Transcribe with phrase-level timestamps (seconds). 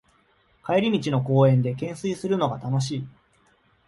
[0.65, 3.07] 帰り道の公園でけんすいするのが楽しい